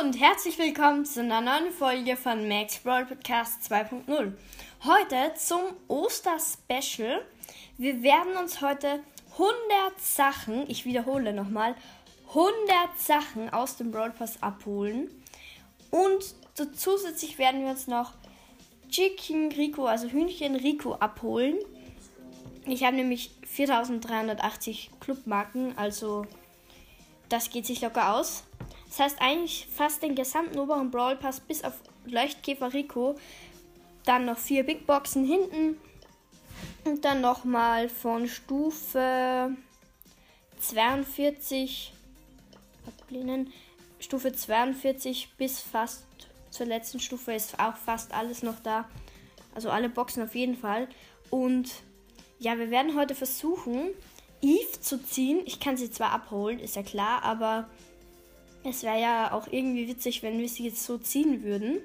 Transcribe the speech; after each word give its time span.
Und 0.00 0.18
herzlich 0.18 0.58
willkommen 0.58 1.04
zu 1.04 1.20
einer 1.20 1.40
neuen 1.40 1.70
Folge 1.70 2.16
von 2.16 2.48
Max 2.48 2.78
Brawl 2.78 3.06
Podcast 3.06 3.70
2.0. 3.70 4.32
Heute 4.82 5.34
zum 5.36 5.60
Oster-Special. 5.86 7.24
Wir 7.78 8.02
werden 8.02 8.36
uns 8.36 8.60
heute 8.60 9.04
100 9.34 9.52
Sachen, 10.00 10.68
ich 10.68 10.84
wiederhole 10.84 11.32
nochmal, 11.32 11.76
100 12.30 12.98
Sachen 12.98 13.52
aus 13.52 13.76
dem 13.76 13.92
Brawl 13.92 14.10
Pass 14.10 14.42
abholen. 14.42 15.10
Und 15.92 16.34
zusätzlich 16.74 17.38
werden 17.38 17.62
wir 17.62 17.70
uns 17.70 17.86
noch 17.86 18.14
Chicken 18.88 19.52
Rico, 19.52 19.86
also 19.86 20.08
Hühnchen 20.08 20.56
Rico 20.56 20.94
abholen. 20.94 21.58
Ich 22.66 22.82
habe 22.82 22.96
nämlich 22.96 23.30
4380 23.46 24.90
Clubmarken, 24.98 25.78
also 25.78 26.26
das 27.28 27.50
geht 27.50 27.66
sich 27.66 27.80
locker 27.80 28.14
aus. 28.14 28.42
Das 28.96 29.06
heißt 29.06 29.20
eigentlich 29.20 29.66
fast 29.74 30.04
den 30.04 30.14
gesamten 30.14 30.56
oberen 30.56 30.92
Brawl 30.92 31.16
Pass 31.16 31.40
bis 31.40 31.64
auf 31.64 31.72
Leuchtkäfer 32.06 32.72
Rico. 32.72 33.16
Dann 34.04 34.24
noch 34.24 34.38
vier 34.38 34.62
Big 34.62 34.86
Boxen 34.86 35.24
hinten. 35.24 35.80
Und 36.84 37.04
dann 37.04 37.20
nochmal 37.20 37.88
von 37.88 38.28
Stufe 38.28 39.50
42 40.60 41.92
ablehnen. 42.86 43.52
Stufe 43.98 44.32
42 44.32 45.30
bis 45.38 45.58
fast 45.58 46.04
zur 46.50 46.66
letzten 46.66 47.00
Stufe 47.00 47.32
ist 47.32 47.58
auch 47.58 47.76
fast 47.76 48.14
alles 48.14 48.44
noch 48.44 48.60
da. 48.60 48.88
Also 49.56 49.70
alle 49.70 49.88
Boxen 49.88 50.22
auf 50.22 50.36
jeden 50.36 50.56
Fall. 50.56 50.86
Und 51.30 51.68
ja, 52.38 52.56
wir 52.58 52.70
werden 52.70 52.96
heute 52.96 53.16
versuchen, 53.16 53.90
Eve 54.40 54.80
zu 54.80 55.02
ziehen. 55.02 55.40
Ich 55.46 55.58
kann 55.58 55.76
sie 55.76 55.90
zwar 55.90 56.12
abholen, 56.12 56.60
ist 56.60 56.76
ja 56.76 56.84
klar, 56.84 57.24
aber 57.24 57.68
es 58.64 58.82
wäre 58.82 59.00
ja 59.00 59.32
auch 59.32 59.46
irgendwie 59.50 59.88
witzig, 59.88 60.22
wenn 60.22 60.38
wir 60.38 60.48
sie 60.48 60.64
jetzt 60.64 60.84
so 60.84 60.98
ziehen 60.98 61.42
würden. 61.42 61.80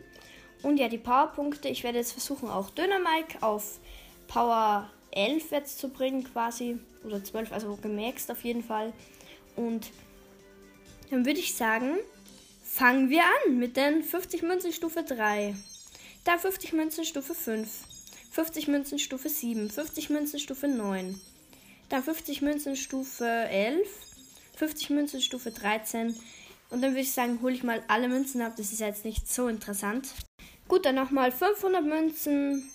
Und 0.64 0.78
ja, 0.78 0.90
die 0.90 0.98
Powerpunkte, 0.98 1.70
ich 1.70 1.84
werde 1.84 1.98
jetzt 1.98 2.14
versuchen, 2.14 2.50
auch 2.50 2.70
Döner 2.70 3.00
Mike 3.00 3.42
auf 3.42 3.80
Power 4.28 4.90
11 5.12 5.52
jetzt 5.52 5.80
zu 5.80 5.90
bringen, 5.90 6.24
quasi. 6.24 6.78
Oder 7.04 7.24
12, 7.24 7.52
also 7.52 7.76
gemaxt 7.78 8.30
auf 8.32 8.44
jeden 8.44 8.64
Fall. 8.64 8.94
Und 9.56 9.92
dann 11.10 11.26
würde 11.26 11.40
ich 11.40 11.56
sagen, 11.56 11.98
fangen 12.64 13.10
wir 13.10 13.24
an 13.24 13.58
mit 13.58 13.78
den 13.78 14.04
50 14.04 14.44
Münzen 14.44 14.74
Stufe 14.74 15.04
3. 15.04 15.56
Da 16.24 16.38
50 16.38 16.74
Münzen 16.74 17.06
Stufe 17.06 17.34
5. 17.34 17.68
50 18.32 18.68
Münzen 18.68 19.00
Stufe 19.00 19.30
7. 19.30 19.70
50 19.70 20.10
Münzen 20.10 20.40
Stufe 20.40 20.68
9. 20.68 21.20
Dann 21.90 22.04
50 22.04 22.44
Münzen 22.44 22.76
Stufe 22.76 23.26
11, 23.26 23.88
50 24.58 24.90
Münzen 24.92 25.22
Stufe 25.22 25.50
13. 25.50 26.16
Und 26.70 26.82
dann 26.82 26.92
würde 26.92 27.02
ich 27.02 27.12
sagen, 27.12 27.40
hole 27.42 27.54
ich 27.54 27.64
mal 27.64 27.84
alle 27.88 28.08
Münzen 28.08 28.42
ab. 28.42 28.54
Das 28.58 28.72
ist 28.72 28.80
jetzt 28.80 29.06
nicht 29.06 29.32
so 29.32 29.48
interessant. 29.48 30.10
Gut, 30.68 30.86
dann 30.86 30.96
nochmal 30.96 31.32
500 31.32 31.84
Münzen. 31.84 32.72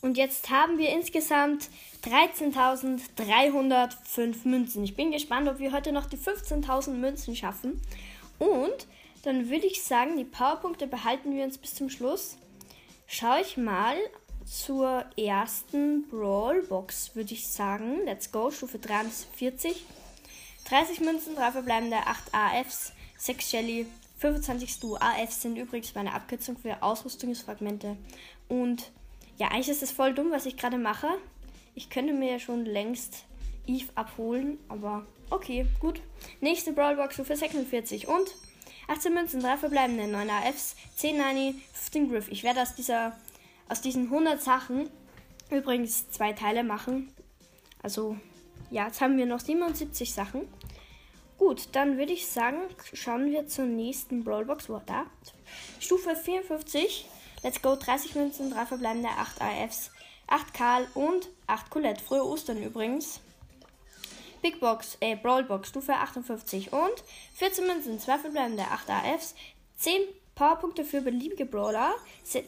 Und 0.00 0.16
jetzt 0.16 0.50
haben 0.50 0.78
wir 0.78 0.90
insgesamt 0.90 1.68
13.305 2.04 4.48
Münzen. 4.48 4.82
Ich 4.82 4.96
bin 4.96 5.12
gespannt, 5.12 5.48
ob 5.48 5.58
wir 5.58 5.72
heute 5.72 5.92
noch 5.92 6.06
die 6.06 6.16
15.000 6.16 6.92
Münzen 6.92 7.36
schaffen. 7.36 7.80
Und 8.38 8.86
dann 9.22 9.50
würde 9.50 9.66
ich 9.66 9.82
sagen, 9.82 10.16
die 10.16 10.24
Powerpunkte 10.24 10.86
behalten 10.86 11.36
wir 11.36 11.44
uns 11.44 11.58
bis 11.58 11.74
zum 11.74 11.90
Schluss. 11.90 12.38
Schaue 13.06 13.42
ich 13.42 13.56
mal, 13.56 13.96
zur 14.46 15.04
ersten 15.16 16.08
Brawl-Box, 16.08 17.14
würde 17.14 17.34
ich 17.34 17.46
sagen. 17.46 18.00
Let's 18.04 18.32
go, 18.32 18.50
Stufe 18.50 18.78
43. 18.78 19.84
30 20.68 21.00
Münzen, 21.00 21.36
3 21.36 21.52
verbleibende, 21.52 21.98
8 21.98 22.34
AFs, 22.34 22.92
6 23.20 23.50
Shelly, 23.50 23.86
25 24.18 24.70
Stu. 24.70 24.96
AFs 24.96 25.42
sind 25.42 25.56
übrigens 25.56 25.94
meine 25.94 26.14
Abkürzung 26.14 26.56
für 26.56 26.82
Ausrüstungsfragmente. 26.82 27.98
Und 28.48 28.90
ja, 29.36 29.48
eigentlich 29.48 29.68
ist 29.68 29.82
es 29.82 29.90
voll 29.92 30.14
dumm, 30.14 30.30
was 30.30 30.46
ich 30.46 30.56
gerade 30.56 30.78
mache. 30.78 31.08
Ich 31.74 31.90
könnte 31.90 32.14
mir 32.14 32.32
ja 32.32 32.38
schon 32.38 32.64
längst 32.64 33.24
Eve 33.66 33.90
abholen, 33.94 34.58
aber 34.68 35.06
okay, 35.28 35.66
gut. 35.80 36.00
Nächste 36.40 36.72
Brawlbox 36.72 37.14
Stufe 37.14 37.36
46 37.36 38.08
und 38.08 38.34
18 38.88 39.12
Münzen, 39.12 39.40
3 39.42 39.58
verbleibende, 39.58 40.08
9 40.08 40.30
AFs, 40.30 40.74
10 40.96 41.18
Nani, 41.18 41.54
15 41.74 42.08
Griff. 42.08 42.28
Ich 42.30 42.42
werde 42.42 42.62
aus 42.62 42.74
dieser 42.74 43.16
aus 43.68 43.82
diesen 43.82 44.06
100 44.06 44.42
Sachen 44.42 44.88
übrigens 45.50 46.10
zwei 46.10 46.32
Teile 46.32 46.64
machen. 46.64 47.12
Also, 47.82 48.16
ja, 48.70 48.86
jetzt 48.86 49.02
haben 49.02 49.18
wir 49.18 49.26
noch 49.26 49.40
77 49.40 50.12
Sachen. 50.12 50.48
Gut, 51.40 51.68
dann 51.72 51.96
würde 51.96 52.12
ich 52.12 52.26
sagen, 52.26 52.58
schauen 52.92 53.30
wir 53.30 53.46
zur 53.46 53.64
nächsten 53.64 54.24
Brawlbox. 54.24 54.68
Wo, 54.68 54.78
da. 54.84 55.06
Stufe 55.78 56.14
54. 56.14 57.08
Let's 57.42 57.62
go. 57.62 57.76
30 57.76 58.14
Münzen, 58.14 58.50
3 58.50 58.66
verbleibende, 58.66 59.08
8 59.08 59.40
AFs, 59.40 59.90
8 60.26 60.52
Karl 60.52 60.86
und 60.92 61.30
8 61.46 61.70
Colette. 61.70 62.04
Frühe 62.04 62.26
Ostern 62.26 62.62
übrigens. 62.62 63.22
Big 64.42 64.60
Box, 64.60 64.98
äh, 65.00 65.16
Brawlbox, 65.16 65.70
Stufe 65.70 65.94
58 65.94 66.74
und 66.74 67.04
14 67.36 67.66
Münzen, 67.66 67.98
2 67.98 68.18
verbleibende, 68.18 68.64
8 68.64 68.90
AFs, 68.90 69.34
10 69.78 70.02
Powerpunkte 70.34 70.84
für 70.84 71.00
beliebige 71.00 71.46
Brawler 71.46 71.94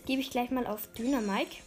gebe 0.05 0.21
ich 0.21 0.31
gleich 0.31 0.51
mal 0.51 0.67
auf 0.67 0.87
Dynamike. 0.99 1.63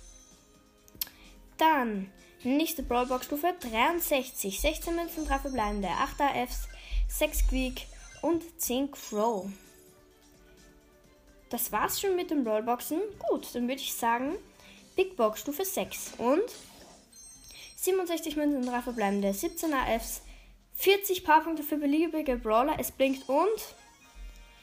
Dann 1.58 2.12
nächste 2.44 2.84
Brawlbox-Stufe 2.84 3.56
63. 3.72 4.62
16 4.62 4.96
Münzen, 4.96 5.26
3 5.28 5.40
verbleibende, 5.40 5.88
8 5.88 6.22
AFs, 6.22 6.68
6 7.08 7.40
Squeak 7.40 7.88
und 8.22 8.44
10 8.60 8.92
Crow. 8.92 9.48
Das 11.50 11.72
war's 11.72 12.02
schon 12.02 12.16
mit 12.16 12.32
den 12.32 12.44
Brawlboxen. 12.44 13.00
Gut, 13.30 13.54
dann 13.54 13.68
würde 13.68 13.82
ich 13.82 13.94
sagen, 13.94 14.36
Big 14.96 15.16
Box 15.16 15.42
Stufe 15.42 15.64
6 15.64 16.14
und 16.18 16.44
67 17.78 18.36
Münzen, 18.36 18.66
3 18.66 18.82
verbleibende, 18.82 19.34
17 19.34 19.74
AFs, 19.74 20.22
40 20.74 21.24
Powerpunkte 21.24 21.64
für 21.64 21.78
beliebige 21.78 22.36
Brawler. 22.36 22.76
Es 22.80 22.92
blinkt 22.92 23.30
und 23.30 23.76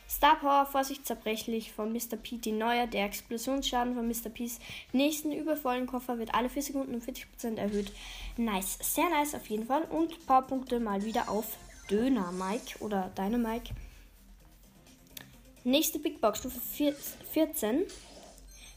Star 0.08 0.36
Power, 0.36 0.66
Vorsicht 0.66 1.06
zerbrechlich 1.06 1.72
von 1.72 1.92
Mr. 1.92 2.16
P. 2.22 2.36
Die 2.36 2.52
neue, 2.52 2.86
der 2.86 3.06
Explosionsschaden 3.06 3.94
von 3.94 4.06
Mr. 4.06 4.28
P's 4.28 4.58
nächsten 4.92 5.32
übervollen 5.32 5.86
Koffer 5.86 6.18
wird 6.18 6.34
alle 6.34 6.50
4 6.50 6.62
Sekunden 6.62 6.94
um 6.94 7.00
40% 7.00 7.56
erhöht. 7.56 7.92
Nice, 8.36 8.78
sehr 8.82 9.08
nice 9.08 9.34
auf 9.34 9.46
jeden 9.46 9.66
Fall. 9.66 9.84
Und 9.84 10.12
ein 10.12 10.26
paar 10.26 10.42
Punkte 10.42 10.80
mal 10.80 11.02
wieder 11.02 11.30
auf 11.30 11.46
Döner 11.92 12.32
Mike 12.32 12.78
oder 12.80 13.10
Deine 13.14 13.36
Mike. 13.36 13.74
Nächste 15.62 15.98
Big 15.98 16.22
Box, 16.22 16.38
Stufe 16.38 16.58
14. 16.60 17.84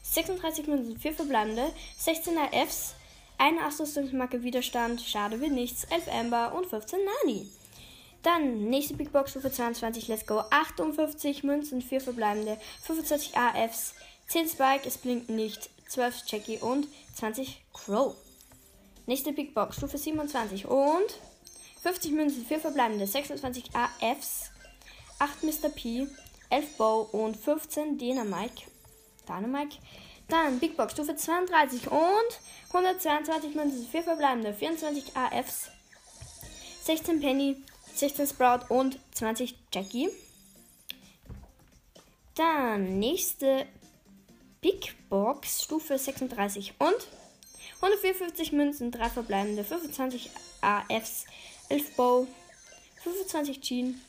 36 0.02 0.66
Münzen, 0.66 0.98
4 0.98 1.14
verbleibende, 1.14 1.72
16er 1.98 2.52
Fs, 2.66 2.94
eine 3.38 3.66
Ausrüstungsmarke 3.66 4.42
Widerstand, 4.42 5.00
schade 5.00 5.40
wie 5.40 5.48
nichts, 5.48 5.84
11 5.84 6.08
Amber 6.08 6.54
und 6.54 6.66
15 6.66 6.98
Nani. 7.04 7.50
Dann 8.22 8.68
nächste 8.68 8.94
Big 8.94 9.12
Box 9.12 9.30
Stufe 9.30 9.50
22, 9.50 10.08
let's 10.08 10.26
go. 10.26 10.42
58 10.50 11.42
Münzen, 11.42 11.82
4 11.82 12.00
verbleibende, 12.00 12.58
25 12.82 13.36
AFs, 13.36 13.94
10 14.28 14.48
Spike, 14.48 14.86
es 14.86 14.98
blinkt 14.98 15.30
nicht, 15.30 15.70
12 15.88 16.22
Jackie 16.26 16.58
und 16.58 16.86
20 17.14 17.62
Crow. 17.72 18.14
Nächste 19.06 19.32
Big 19.32 19.54
Box 19.54 19.76
Stufe 19.76 19.98
27 19.98 20.66
und 20.66 21.14
50 21.86 22.10
Münzen, 22.10 22.44
4 22.44 22.58
verbleibende, 22.58 23.06
26 23.06 23.70
AFs, 23.72 24.50
8 25.20 25.44
Mr. 25.44 25.68
P, 25.68 26.08
11 26.50 26.76
Bow 26.76 27.08
und 27.12 27.36
15 27.36 27.96
Dynamike. 27.96 28.64
Dynamike. 29.28 29.76
Dann 30.26 30.58
Big 30.58 30.76
Box 30.76 30.94
Stufe 30.94 31.14
32 31.14 31.88
und 31.88 32.40
122 32.70 33.54
Münzen, 33.54 33.86
4 33.86 34.02
verbleibende, 34.02 34.52
24 34.52 35.16
AFs, 35.16 35.70
16 36.82 37.20
Penny, 37.20 37.62
16 37.94 38.26
Sprout 38.26 38.66
und 38.68 38.98
20 39.14 39.54
Jackie. 39.72 40.08
Dann 42.34 42.98
nächste 42.98 43.64
Big 44.60 44.92
Box, 45.08 45.62
Stufe 45.62 45.96
36 45.96 46.74
und 46.80 47.06
154 47.76 48.50
Münzen, 48.50 48.90
3 48.90 49.08
verbleibende, 49.08 49.62
25 49.62 50.30
AFs, 50.62 51.26
11 51.68 51.96
Bow, 51.96 52.28
25 53.02 53.60
Jean. 53.60 54.00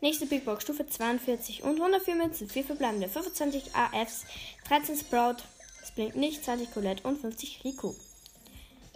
Nächste 0.00 0.24
Big 0.24 0.46
Box, 0.46 0.62
Stufe 0.62 0.86
42 0.86 1.62
und 1.62 1.76
104 1.76 2.14
Münzen, 2.14 2.48
4 2.48 2.64
verbleibende, 2.64 3.06
25 3.06 3.74
AFs, 3.74 4.24
13 4.66 4.96
Sprout, 4.96 5.42
es 5.82 5.90
blinkt 5.90 6.16
nicht, 6.16 6.42
20 6.42 6.72
Colette 6.72 7.06
und 7.06 7.20
50 7.20 7.62
Rico. 7.64 7.94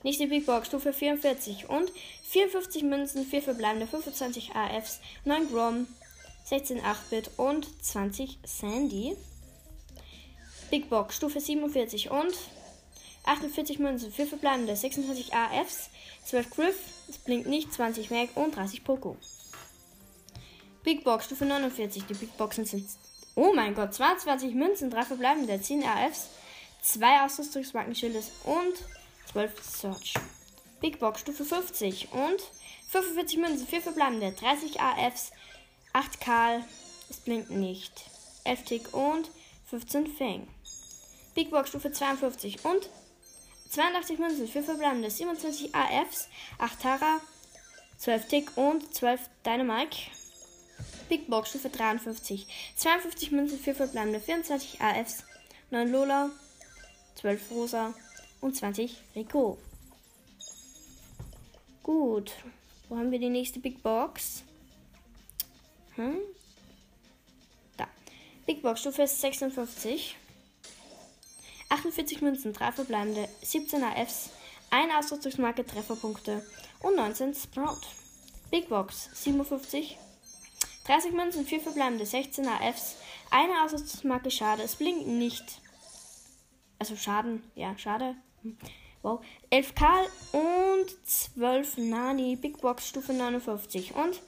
Nächste 0.03 0.27
Big 0.29 0.47
Box, 0.47 0.69
Stufe 0.69 0.95
44 0.95 1.69
und 1.69 1.93
54 2.31 2.83
Münzen, 2.85 3.27
4 3.27 3.43
verbleibende, 3.43 3.87
25 3.87 4.55
AFs, 4.55 5.01
9 5.27 5.51
Grom, 5.51 5.87
16 6.45 6.81
8-Bit 6.81 7.33
und 7.37 7.67
20 7.85 8.39
Sandy. 8.45 9.15
Big 10.71 10.89
Box, 10.89 11.17
Stufe 11.17 11.41
47 11.41 12.11
und 12.11 12.35
48 13.25 13.79
Münzen, 13.79 14.13
4 14.13 14.27
verbleibende, 14.27 14.77
26 14.77 15.35
AFs, 15.35 15.91
12 16.25 16.51
Griff, 16.51 16.77
es 17.09 17.19
blinkt 17.19 17.47
nicht, 17.47 17.73
20 17.73 18.11
Mac 18.11 18.31
und 18.37 18.55
30 18.55 18.85
Poco. 18.85 19.17
Big 20.85 21.03
Box, 21.03 21.25
Stufe 21.25 21.47
49. 21.47 22.05
Die 22.05 22.15
Big 22.15 22.37
Boxen 22.37 22.67
sind. 22.67 22.87
Oh 23.35 23.53
mein 23.55 23.75
Gott, 23.75 23.95
22 23.95 24.55
Münzen, 24.55 24.91
3 24.91 25.03
verbleibende, 25.05 25.61
10 25.61 25.83
RFs, 25.83 26.29
2 26.83 27.25
Ausrüstungsmarkenschildes 27.25 28.31
und 28.45 28.75
12 29.33 29.63
Search. 29.65 30.15
Big 30.83 30.99
Box, 30.99 31.21
Stufe 31.21 31.45
50 31.47 32.13
und 32.13 32.43
45 32.91 33.39
Münzen, 33.39 33.67
4 33.67 33.81
verbleibende, 33.81 34.33
30 34.33 34.79
AFs, 34.79 35.33
8 35.95 36.21
Karl, 36.21 36.63
es 37.09 37.17
blinkt 37.17 37.51
nicht, 37.51 38.05
11 38.45 38.65
Tick 38.65 38.95
und 38.95 39.31
15 39.71 40.07
Fang. 40.07 40.47
Big 41.35 41.51
Box, 41.51 41.71
Stufe 41.71 41.91
52 41.91 42.63
und 42.67 42.91
82 43.75 44.19
Münzen, 44.21 44.47
4 44.47 44.63
verbleibende, 44.63 45.11
27 45.11 45.75
AFs, 45.75 46.29
8 46.59 46.81
Tara, 46.81 47.21
12 47.99 48.29
Tick 48.29 48.57
und 48.57 48.95
12 48.95 49.21
Dynamite. 49.45 49.97
Big 51.09 51.29
Box 51.29 51.51
Stufe 51.51 51.71
53. 51.71 52.47
52 52.77 53.33
Münzen, 53.33 53.59
4 53.59 53.75
verbleibende, 53.75 54.21
24 54.21 54.81
AFs, 54.81 55.25
9 55.71 55.91
Lola, 55.91 56.31
12 57.17 57.51
Rosa 57.51 57.95
und 58.41 58.55
20 58.55 58.97
Rico. 59.17 59.59
Gut. 61.83 62.33
Wo 62.89 62.97
haben 62.97 63.11
wir 63.11 63.19
die 63.19 63.29
nächste 63.29 63.59
Big 63.59 63.83
Box? 63.83 64.45
Hm? 65.97 66.19
Da. 67.77 67.89
Big 68.47 68.63
Box 68.63 68.83
Stufe 68.83 69.05
56. 69.05 70.17
48 71.75 72.23
Münzen, 72.23 72.53
3 72.53 72.71
verbleibende, 72.71 73.29
17 73.43 73.83
AFs, 73.83 74.31
1 74.71 74.93
Ausrüstungsmarke 74.97 75.67
Trefferpunkte 75.67 76.47
und 76.81 76.95
19 76.95 77.35
Sprout. 77.35 77.81
Big 78.53 78.69
Box 78.69 79.11
57. 79.13 79.99
30 80.87 81.13
Münzen, 81.13 81.45
4 81.45 81.61
verbleibende, 81.61 82.07
16 82.07 82.47
AFs, 82.47 82.95
eine 83.33 83.65
Ausrüstungsmarke 83.65 84.31
Schade. 84.31 84.63
Es 84.63 84.77
blinkt 84.77 85.09
nicht. 85.09 85.61
Also 86.79 86.95
Schaden, 86.95 87.43
ja, 87.57 87.77
schade. 87.77 88.15
Wow. 89.03 89.25
11 89.51 89.75
Karl 89.75 90.07
und 90.31 91.07
12 91.09 91.79
Nani, 91.79 92.37
Big 92.37 92.61
Box 92.61 92.89
Stufe 92.89 93.13
59 93.13 93.97
und 93.97 94.23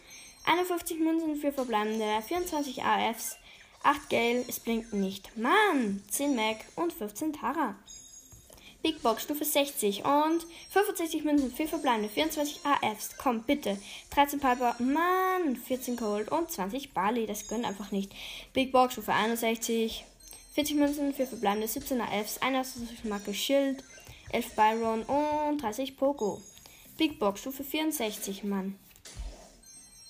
51 0.46 0.98
Münzen, 0.98 1.36
4 1.36 1.52
verbleibende, 1.52 2.22
24 2.26 2.82
AFs, 2.82 3.38
8 3.86 4.10
Gale, 4.10 4.44
es 4.48 4.58
blinkt 4.58 4.92
nicht. 4.92 5.36
Mann! 5.36 6.02
10 6.10 6.34
Mac 6.34 6.56
und 6.74 6.92
15 6.92 7.32
Tara. 7.32 7.76
Big 8.82 9.00
Box 9.00 9.22
Stufe 9.22 9.44
60 9.44 10.04
und 10.04 10.44
65 10.70 11.22
Münzen, 11.22 11.52
4 11.52 11.68
verbleibende, 11.68 12.08
24 12.08 12.60
AFs. 12.64 13.16
Komm, 13.16 13.44
bitte. 13.44 13.78
13 14.10 14.40
Piper, 14.40 14.74
Mann, 14.80 15.56
14 15.56 15.96
Gold 15.96 16.32
und 16.32 16.50
20 16.50 16.94
Barley. 16.94 17.26
Das 17.26 17.46
gönnt 17.46 17.64
einfach 17.64 17.92
nicht. 17.92 18.12
Big 18.52 18.72
Box 18.72 18.94
Stufe 18.94 19.12
61, 19.12 20.04
40 20.54 20.76
Münzen, 20.76 21.14
4 21.14 21.26
verbleibende, 21.28 21.68
17 21.68 22.00
AFs, 22.00 22.38
1 22.38 22.76
Marke 23.04 23.34
Schild, 23.34 23.84
11 24.32 24.56
Byron 24.56 25.02
und 25.04 25.62
30 25.62 25.96
Poco. 25.96 26.42
Big 26.96 27.20
Box 27.20 27.40
Stufe 27.40 27.62
64, 27.62 28.42
Mann. 28.42 28.76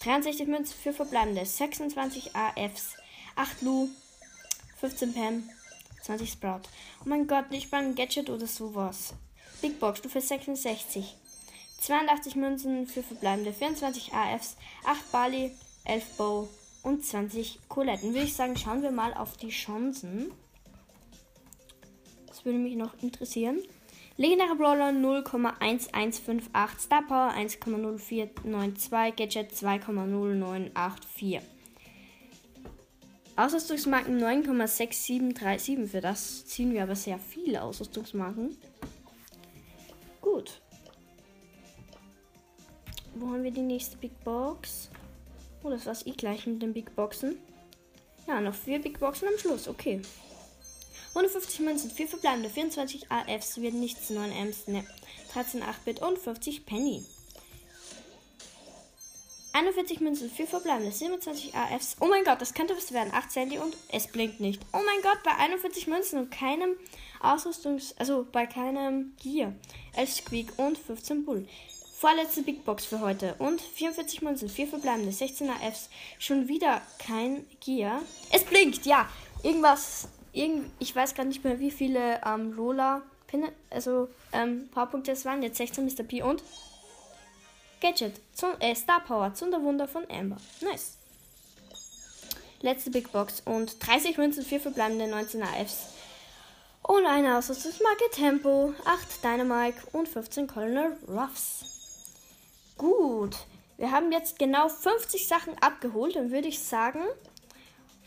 63 0.00 0.46
Münzen, 0.46 0.74
4 0.82 0.94
verbleibende, 0.94 1.44
26 1.44 2.34
AFs. 2.34 2.96
8 3.36 3.62
Lu, 3.62 3.88
15 4.80 5.14
Pam, 5.14 5.48
20 6.02 6.30
Sprout. 6.30 6.62
Oh 7.00 7.08
mein 7.08 7.26
Gott, 7.26 7.50
nicht 7.50 7.70
mal 7.70 7.84
ein 7.84 7.94
Gadget 7.94 8.30
oder 8.30 8.46
sowas. 8.46 9.14
Big 9.60 9.78
Box, 9.78 9.98
Stufe 9.98 10.20
66. 10.20 11.16
82 11.80 12.36
Münzen 12.36 12.86
für 12.86 13.02
verbleibende, 13.02 13.52
24 13.52 14.12
AFs, 14.12 14.56
8 14.84 15.12
Bali, 15.12 15.52
11 15.84 16.16
Bow 16.16 16.48
und 16.82 17.04
20 17.04 17.60
Coletten. 17.68 18.14
Würde 18.14 18.26
ich 18.26 18.34
sagen, 18.34 18.56
schauen 18.56 18.82
wir 18.82 18.90
mal 18.90 19.12
auf 19.14 19.36
die 19.36 19.50
Chancen. 19.50 20.32
Das 22.26 22.44
würde 22.44 22.58
mich 22.58 22.76
noch 22.76 22.94
interessieren. 23.02 23.62
Legendäre 24.16 24.56
Brawler 24.56 24.90
0,1158, 24.90 26.78
Star 26.78 27.02
Power 27.06 27.34
1,0492, 27.36 29.12
Gadget 29.14 29.52
2,0984. 29.52 31.42
Ausrüstungsmarken 33.36 34.18
9,6737. 34.18 35.86
Für 35.86 36.00
das 36.00 36.46
ziehen 36.46 36.72
wir 36.72 36.82
aber 36.82 36.96
sehr 36.96 37.18
viele 37.18 37.62
Ausrüstungsmarken. 37.62 38.56
Gut. 40.20 40.62
Wo 43.14 43.28
haben 43.28 43.44
wir 43.44 43.50
die 43.50 43.60
nächste 43.60 43.96
Big 43.98 44.18
Box? 44.24 44.90
Oh, 45.62 45.70
das 45.70 45.86
war's 45.86 46.06
eh 46.06 46.12
gleich 46.12 46.46
mit 46.46 46.62
den 46.62 46.72
Big 46.72 46.94
Boxen. 46.96 47.36
Ja, 48.26 48.40
noch 48.40 48.54
vier 48.54 48.80
Big 48.80 48.98
Boxen 48.98 49.28
am 49.28 49.38
Schluss. 49.38 49.68
Okay. 49.68 50.00
150 51.10 51.60
Münzen, 51.60 51.90
4 51.90 52.08
verbleibende, 52.08 52.50
24 52.50 53.10
AFs, 53.10 53.60
wird 53.60 53.72
nichts, 53.72 54.10
9 54.10 54.32
Ms, 54.32 54.68
ne. 54.68 54.84
13 55.32 55.62
8-Bit 55.62 56.02
und 56.02 56.18
50 56.18 56.66
Penny. 56.66 57.04
41 59.56 60.00
Münzen, 60.00 60.30
4 60.30 60.46
verbleibende, 60.46 60.92
27 60.92 61.54
AFs. 61.54 61.96
Oh 62.00 62.06
mein 62.08 62.24
Gott, 62.24 62.42
das 62.42 62.52
könnte 62.52 62.76
was 62.76 62.92
werden. 62.92 63.10
8 63.14 63.32
Sandy 63.32 63.56
und 63.56 63.74
es 63.90 64.06
blinkt 64.06 64.38
nicht. 64.38 64.60
Oh 64.74 64.80
mein 64.84 65.00
Gott, 65.02 65.22
bei 65.24 65.34
41 65.34 65.86
Münzen 65.86 66.18
und 66.18 66.30
keinem 66.30 66.76
Ausrüstungs-, 67.22 67.94
also 67.96 68.26
bei 68.30 68.44
keinem 68.44 69.14
Gear. 69.22 69.54
11 69.94 70.12
Squeak 70.12 70.58
und 70.58 70.76
15 70.76 71.24
Bull. 71.24 71.48
Vorletzte 71.96 72.42
Big 72.42 72.66
Box 72.66 72.84
für 72.84 73.00
heute. 73.00 73.34
Und 73.38 73.62
44 73.62 74.20
Münzen, 74.20 74.50
4 74.50 74.66
verbleibende, 74.66 75.10
16 75.10 75.48
AFs. 75.48 75.88
Schon 76.18 76.48
wieder 76.48 76.82
kein 76.98 77.46
Gear. 77.64 78.02
Es 78.30 78.44
blinkt, 78.44 78.84
ja. 78.84 79.08
Irgendwas, 79.42 80.08
irgend, 80.34 80.70
ich 80.80 80.94
weiß 80.94 81.14
gar 81.14 81.24
nicht 81.24 81.44
mehr, 81.44 81.58
wie 81.60 81.70
viele 81.70 82.20
ähm, 82.26 82.52
Lola, 82.52 83.00
also 83.70 84.08
ähm, 84.34 84.68
Powerpunkte 84.70 85.12
es 85.12 85.24
waren. 85.24 85.42
Jetzt 85.42 85.56
16 85.56 85.82
Mr. 85.82 86.02
P 86.02 86.20
und 86.20 86.42
Gadget. 87.80 88.20
Zum, 88.32 88.50
äh, 88.60 88.74
Star 88.74 89.00
Power. 89.00 89.34
Zunderwunder 89.34 89.86
von 89.86 90.04
Amber. 90.10 90.36
Nice. 90.60 90.96
Letzte 92.60 92.90
Big 92.90 93.12
Box. 93.12 93.42
Und 93.44 93.76
30 93.86 94.16
Münzen, 94.18 94.44
4 94.44 94.60
verbleibende 94.60 95.06
19 95.06 95.42
AFs. 95.42 95.88
Und 96.82 97.04
eine 97.06 97.36
Ausrüstungsmarke 97.36 98.10
Tempo. 98.12 98.74
8 98.84 99.24
Dynamite 99.24 99.78
und 99.92 100.08
15 100.08 100.46
Colonel 100.46 100.96
Ruffs. 101.08 101.64
Gut. 102.78 103.36
Wir 103.76 103.90
haben 103.90 104.10
jetzt 104.10 104.38
genau 104.38 104.68
50 104.68 105.28
Sachen 105.28 105.58
abgeholt. 105.58 106.16
Dann 106.16 106.30
würde 106.30 106.48
ich 106.48 106.60
sagen, 106.60 107.00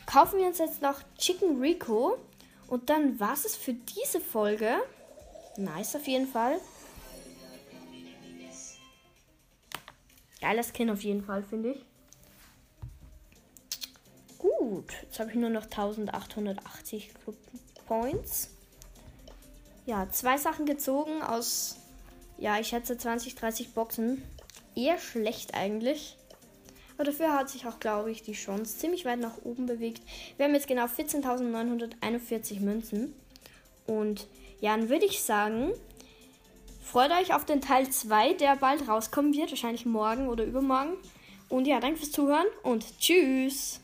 kaufen 0.06 0.40
wir 0.40 0.46
uns 0.46 0.58
jetzt 0.58 0.82
noch 0.82 0.96
Chicken 1.18 1.60
Rico. 1.60 2.18
Und 2.66 2.90
dann 2.90 3.20
war 3.20 3.34
es 3.34 3.56
für 3.56 3.74
diese 3.74 4.20
Folge. 4.20 4.76
Nice 5.56 5.96
auf 5.96 6.06
jeden 6.06 6.26
Fall. 6.26 6.60
Geiler 10.40 10.62
Skin 10.62 10.90
auf 10.90 11.02
jeden 11.02 11.22
Fall, 11.22 11.42
finde 11.42 11.72
ich. 11.72 11.84
Gut, 14.38 14.92
jetzt 15.02 15.20
habe 15.20 15.30
ich 15.30 15.36
nur 15.36 15.50
noch 15.50 15.64
1880 15.64 17.12
Club 17.14 17.36
Points. 17.86 18.50
Ja, 19.84 20.08
zwei 20.10 20.38
Sachen 20.38 20.66
gezogen 20.66 21.22
aus, 21.22 21.76
ja, 22.38 22.58
ich 22.58 22.68
schätze 22.68 22.96
20, 22.96 23.34
30 23.34 23.74
Boxen. 23.74 24.22
Eher 24.74 24.98
schlecht 24.98 25.54
eigentlich. 25.54 26.16
Aber 26.94 27.04
dafür 27.04 27.34
hat 27.34 27.50
sich 27.50 27.66
auch, 27.66 27.80
glaube 27.80 28.10
ich, 28.10 28.22
die 28.22 28.32
Chance 28.32 28.78
ziemlich 28.78 29.04
weit 29.04 29.20
nach 29.20 29.38
oben 29.44 29.66
bewegt. 29.66 30.02
Wir 30.36 30.46
haben 30.46 30.54
jetzt 30.54 30.68
genau 30.68 30.84
14.941 30.84 32.60
Münzen. 32.60 33.14
Und 33.86 34.26
ja, 34.60 34.76
dann 34.76 34.88
würde 34.88 35.06
ich 35.06 35.22
sagen, 35.22 35.72
Freut 36.90 37.12
euch 37.12 37.32
auf 37.32 37.44
den 37.44 37.60
Teil 37.60 37.88
2, 37.88 38.32
der 38.32 38.56
bald 38.56 38.88
rauskommen 38.88 39.32
wird, 39.32 39.50
wahrscheinlich 39.50 39.86
morgen 39.86 40.28
oder 40.28 40.42
übermorgen. 40.42 40.96
Und 41.48 41.68
ja, 41.68 41.78
danke 41.78 41.98
fürs 41.98 42.10
Zuhören 42.10 42.46
und 42.64 42.98
tschüss. 42.98 43.80